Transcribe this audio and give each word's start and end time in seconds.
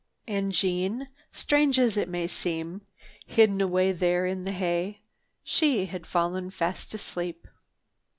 And 0.27 0.51
Jeanne? 0.51 1.09
Strange 1.31 1.77
as 1.77 1.95
it 1.95 2.09
may 2.09 2.25
seem, 2.25 2.81
hidden 3.27 3.61
away 3.61 3.91
there 3.91 4.25
in 4.25 4.45
the 4.45 4.51
hay, 4.51 5.01
she 5.43 5.85
had 5.85 6.07
fallen 6.07 6.49
fast 6.49 6.91
asleep. 6.95 7.47